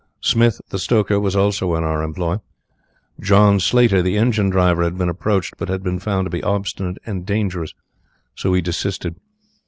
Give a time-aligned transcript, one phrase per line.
[0.21, 2.37] Smith, the stoker, was also in our employ.
[3.19, 6.97] John Slater, the engine driver, had been approached, but had been found to be obstinate
[7.05, 7.75] and dangerous,
[8.33, 9.13] so we desisted.